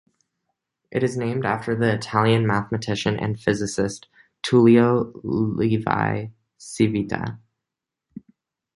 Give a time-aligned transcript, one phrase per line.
[0.89, 4.07] It is named after the Italian mathematician and physicist
[4.41, 7.37] Tullio Levi-Civita.